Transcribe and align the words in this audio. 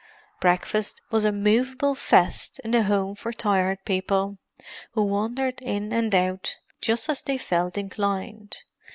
Breakfast 0.39 0.99
was 1.11 1.23
a 1.25 1.31
movable 1.31 1.93
feast 1.93 2.57
in 2.63 2.71
the 2.71 2.81
Home 2.81 3.13
for 3.13 3.31
Tired 3.31 3.85
People, 3.85 4.39
who 4.93 5.03
wandered 5.03 5.61
in 5.61 5.93
and 5.93 6.15
out 6.15 6.57
just 6.81 7.07
as 7.07 7.21
they 7.21 7.37
felt 7.37 7.77
inclined. 7.77 8.63